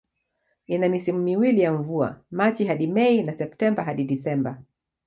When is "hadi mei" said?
2.65-3.23